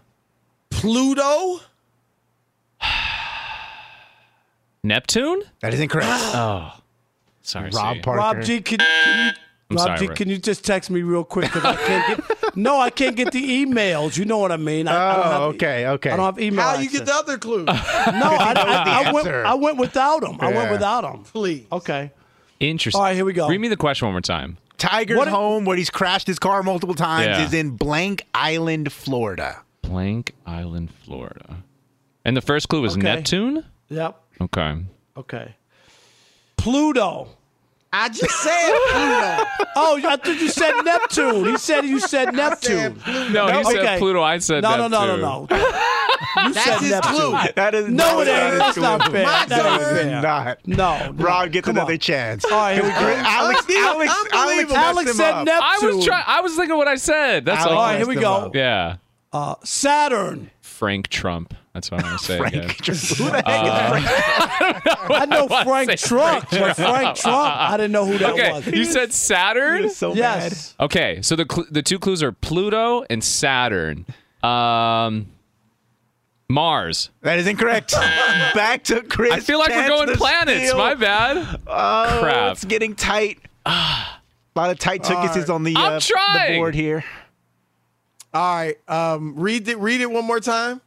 [0.70, 1.62] Pluto?
[4.84, 5.42] Neptune?
[5.62, 6.10] That is incorrect.
[6.12, 6.72] Oh.
[7.42, 7.70] Sorry.
[7.72, 8.18] Rob Parker.
[8.20, 9.32] Rob G, can, can you,
[9.70, 11.50] I'm Rob sorry, G, can you just text me real quick?
[11.52, 12.56] 'cause I can't get.
[12.56, 14.16] no, I can't get the emails.
[14.16, 14.88] You know what I mean?
[14.88, 16.12] I, I don't have, Oh, okay, okay.
[16.12, 16.64] I don't have email.
[16.66, 17.66] How you get the other clue?
[17.66, 19.28] No, I, knows I, I went.
[19.28, 20.38] I went without him.
[20.40, 21.24] I went without them.
[21.24, 21.66] Please.
[21.72, 22.12] Okay.
[22.60, 23.00] Interesting.
[23.00, 23.48] All right, here we go.
[23.48, 24.58] Read me the question one more time.
[24.78, 27.46] Tiger's What- home, where he's crashed his car multiple times, Yeah.
[27.46, 29.62] is in Blank Island, Florida.
[29.82, 31.58] Blank Island, Florida.
[32.24, 33.02] And the first clue was Okay.
[33.04, 33.66] Neptune?
[33.90, 34.22] Yep.
[34.42, 34.78] Okay.
[35.18, 35.56] Okay.
[36.58, 37.30] Pluto.
[37.98, 39.68] I just said Pluto.
[39.78, 41.46] Oh, I thought you said Neptune.
[41.46, 43.00] He said you said Neptune.
[43.32, 44.22] No, he said Pluto.
[44.22, 45.22] I said no, no, Neptune.
[45.22, 45.58] no, no, no.
[45.58, 47.14] You That's said his Neptune.
[47.16, 47.38] clue.
[47.56, 48.58] That is No, it ain't.
[48.60, 49.24] That's not fair.
[49.26, 49.96] My That ain't turn.
[50.10, 50.22] fair.
[50.22, 50.58] not.
[50.68, 51.12] No.
[51.16, 52.00] Rob gets Come another on.
[52.00, 52.44] chance.
[52.46, 52.96] All right, here we go.
[52.96, 54.76] Alex, Unbe- Alex, Alex, unbelievable.
[54.78, 55.44] Alex said.
[55.46, 55.62] Neptune.
[55.64, 56.24] I was trying.
[56.28, 57.46] I was thinking what I said.
[57.46, 57.78] That's Alex all.
[57.80, 58.34] All right, here we go.
[58.34, 58.56] up.
[58.56, 58.98] Yeah.
[59.32, 60.52] Uh, Saturn.
[60.76, 61.54] Frank Trump.
[61.74, 62.52] That's what I'm going to say again.
[62.54, 63.36] Who the heck is Frank?
[65.10, 68.52] I know I Frank Trump, Frank but Frank Trump, I didn't know who that Okay,
[68.52, 68.68] was.
[68.68, 69.90] you said Saturn?
[69.90, 70.76] so yes.
[70.80, 74.06] Okay, so the cl- the two clues are Pluto and Saturn.
[74.44, 75.28] Um,
[76.50, 77.10] Mars.
[77.22, 77.92] That is incorrect.
[78.54, 79.34] Back to Chris.
[79.34, 80.68] I feel like we're going planets.
[80.68, 80.78] steal.
[80.78, 81.60] My bad.
[81.68, 82.52] Oh, Crap.
[82.54, 83.40] It's getting tight.
[83.66, 84.06] A
[84.56, 87.04] lot of tight tickets is on the, I'm uh, the board here.
[88.36, 88.78] All right.
[88.90, 89.78] Um, read it.
[89.78, 90.82] Read it one more time.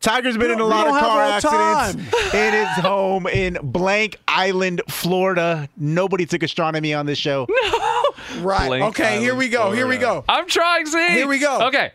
[0.00, 5.68] Tiger's been in a lot of car accidents in his home in Blank Island, Florida.
[5.76, 7.46] Nobody took astronomy on this show.
[7.50, 8.04] No.
[8.40, 8.68] Right.
[8.68, 9.18] Blank okay.
[9.18, 9.72] here we go.
[9.72, 10.24] Here we go.
[10.28, 11.08] I'm trying, see?
[11.08, 11.66] Here we go.
[11.68, 11.90] Okay.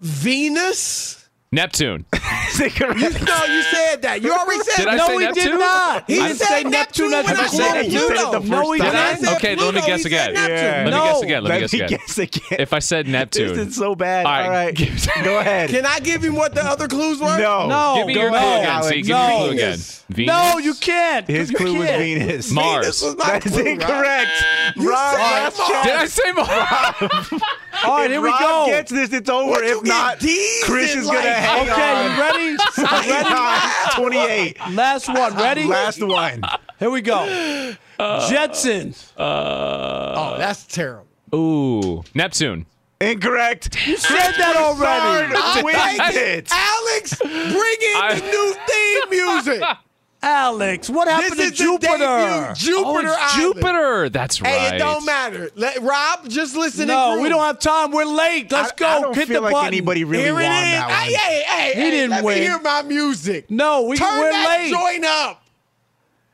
[0.00, 1.17] Venus.
[1.52, 2.04] Neptune.
[2.58, 4.18] You, no, you said that.
[4.22, 5.44] You already said Did I no, say he Neptune?
[5.44, 6.04] did not.
[6.10, 7.92] He I- didn't say Neptune as Have I a said it?
[7.92, 8.90] You said it the No, first he time.
[8.90, 9.14] Did I?
[9.14, 9.28] didn't.
[9.36, 10.34] Okay, let me guess again.
[10.34, 10.84] said Neptune.
[10.84, 11.42] Let me guess again.
[11.44, 11.98] Let me Let guess me again.
[12.00, 12.58] guess again.
[12.60, 14.26] If I said Neptune, This is so bad.
[14.26, 15.24] All right, All right.
[15.24, 15.70] Go ahead.
[15.70, 17.38] Can I give him what the other clues were?
[17.38, 17.68] No.
[17.68, 17.94] No.
[17.98, 18.70] give me Go your clue ahead, again.
[18.74, 18.88] Alex.
[18.88, 19.70] See, give me your clue again.
[19.72, 20.04] Venus.
[20.08, 20.34] Venus.
[20.34, 21.28] No, you can't.
[21.28, 22.02] His You clue was can't.
[22.02, 22.50] Venus.
[22.50, 22.80] Mars.
[22.86, 24.30] Venus was my That is incorrect.
[24.76, 25.70] You Rob, said last Mars.
[25.70, 25.86] chance.
[25.86, 27.42] Did I say Mars?
[27.86, 28.66] All right, here we Rob go.
[28.66, 29.62] gets this, it's over.
[29.62, 31.37] If not, Chris is going to life?
[31.40, 32.04] Hang Okay, on.
[32.04, 32.44] you ready?
[32.48, 32.84] You
[33.94, 34.54] ready?
[34.56, 34.74] 28.
[34.74, 35.34] Last one.
[35.34, 35.64] Ready?
[35.64, 36.42] Last one.
[36.78, 37.74] Here we go.
[37.98, 39.12] Jetsons.
[39.16, 41.06] Uh, oh, that's terrible.
[41.34, 42.66] ooh, Neptune.
[43.00, 43.76] Incorrect.
[43.86, 45.28] You said that already.
[45.32, 46.20] Broussard wins Thank you.
[46.20, 46.48] it.
[46.50, 49.62] Alex, bring in I- the new theme music.
[50.20, 51.98] Alex, what happened This to is the Jupiter?
[51.98, 53.54] debut Jupiter oh, it's Island.
[53.54, 54.08] Jupiter.
[54.08, 54.50] That's right.
[54.52, 55.48] Hey, it don't matter.
[55.54, 56.88] Let, Rob, just listen.
[56.88, 57.92] No, and we don't have time.
[57.92, 58.50] We're late.
[58.50, 58.86] Let's I- go.
[58.88, 59.68] I don't Hit feel the like button.
[59.68, 60.50] anybody really Here won it is.
[60.50, 61.20] that Hey, one.
[61.20, 62.38] hey, hey, He hey, didn't let win.
[62.40, 63.48] Me hear my music.
[63.50, 64.70] No, we, Turn we're that late.
[64.72, 65.42] Join up.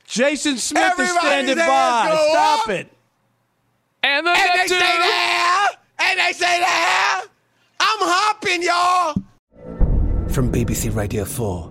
[0.06, 2.26] Jason Smith is standing by.
[2.30, 2.68] Stop up.
[2.70, 2.90] it.
[4.02, 5.76] And the And they say that.
[5.98, 7.26] And they say that.
[7.80, 9.14] I'm hopping, y'all.
[10.30, 11.70] From BBC Radio 4,